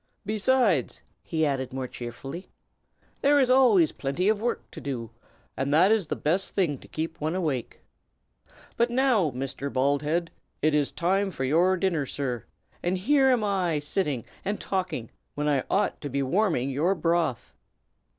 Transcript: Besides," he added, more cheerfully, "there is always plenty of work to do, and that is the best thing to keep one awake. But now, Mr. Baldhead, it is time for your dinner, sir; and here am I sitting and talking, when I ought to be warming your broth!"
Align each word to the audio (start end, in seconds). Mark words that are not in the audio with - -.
Besides," 0.25 1.03
he 1.21 1.45
added, 1.45 1.71
more 1.71 1.87
cheerfully, 1.87 2.49
"there 3.21 3.39
is 3.39 3.51
always 3.51 3.91
plenty 3.91 4.29
of 4.29 4.41
work 4.41 4.63
to 4.71 4.81
do, 4.81 5.11
and 5.55 5.71
that 5.75 5.91
is 5.91 6.07
the 6.07 6.15
best 6.15 6.55
thing 6.55 6.79
to 6.79 6.87
keep 6.87 7.21
one 7.21 7.35
awake. 7.35 7.81
But 8.77 8.89
now, 8.89 9.29
Mr. 9.29 9.71
Baldhead, 9.71 10.31
it 10.59 10.73
is 10.73 10.91
time 10.91 11.29
for 11.29 11.43
your 11.43 11.77
dinner, 11.77 12.07
sir; 12.07 12.45
and 12.81 12.97
here 12.97 13.29
am 13.29 13.43
I 13.43 13.77
sitting 13.77 14.25
and 14.43 14.59
talking, 14.59 15.11
when 15.35 15.47
I 15.47 15.65
ought 15.69 16.01
to 16.01 16.09
be 16.09 16.23
warming 16.23 16.71
your 16.71 16.95
broth!" 16.95 17.53